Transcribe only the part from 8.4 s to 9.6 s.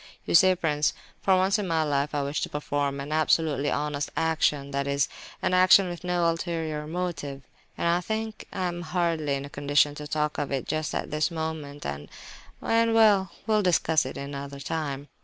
I am hardly in a